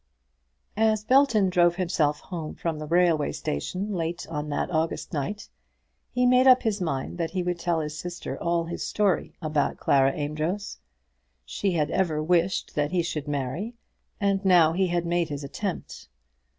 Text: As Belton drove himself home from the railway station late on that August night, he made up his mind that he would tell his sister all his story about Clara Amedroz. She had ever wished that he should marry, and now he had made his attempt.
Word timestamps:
As 0.77 1.03
Belton 1.03 1.51
drove 1.51 1.75
himself 1.75 2.21
home 2.21 2.55
from 2.55 2.79
the 2.79 2.87
railway 2.87 3.31
station 3.31 3.93
late 3.93 4.25
on 4.31 4.49
that 4.49 4.71
August 4.71 5.13
night, 5.13 5.47
he 6.09 6.25
made 6.25 6.47
up 6.47 6.63
his 6.63 6.81
mind 6.81 7.19
that 7.19 7.29
he 7.29 7.43
would 7.43 7.59
tell 7.59 7.81
his 7.81 7.95
sister 7.95 8.35
all 8.41 8.65
his 8.65 8.83
story 8.83 9.35
about 9.43 9.77
Clara 9.77 10.11
Amedroz. 10.11 10.79
She 11.45 11.73
had 11.73 11.91
ever 11.91 12.19
wished 12.19 12.73
that 12.73 12.89
he 12.89 13.03
should 13.03 13.27
marry, 13.27 13.75
and 14.19 14.43
now 14.43 14.73
he 14.73 14.87
had 14.87 15.05
made 15.05 15.29
his 15.29 15.43
attempt. 15.43 16.09